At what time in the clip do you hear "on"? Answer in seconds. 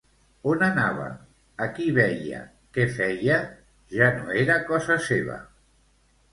0.51-0.63